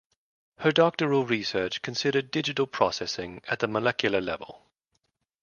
[0.61, 4.65] Her doctoral research considered digital processing at the molecular level.